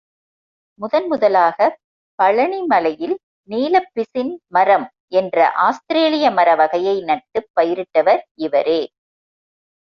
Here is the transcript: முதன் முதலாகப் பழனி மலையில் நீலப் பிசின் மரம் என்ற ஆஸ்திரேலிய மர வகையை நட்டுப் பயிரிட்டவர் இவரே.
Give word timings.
முதன் 0.79 1.07
முதலாகப் 1.07 1.75
பழனி 2.19 2.61
மலையில் 2.63 3.13
நீலப் 3.49 3.91
பிசின் 3.93 4.33
மரம் 4.47 4.87
என்ற 5.13 5.37
ஆஸ்திரேலிய 5.67 6.31
மர 6.31 6.55
வகையை 6.55 6.97
நட்டுப் 7.03 7.51
பயிரிட்டவர் 7.55 8.21
இவரே. 8.39 8.81